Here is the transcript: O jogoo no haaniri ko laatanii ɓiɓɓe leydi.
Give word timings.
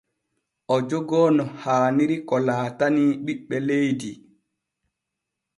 O 0.73 0.75
jogoo 0.89 1.27
no 1.35 1.43
haaniri 1.63 2.17
ko 2.27 2.35
laatanii 2.47 3.11
ɓiɓɓe 3.25 3.57
leydi. 3.67 4.11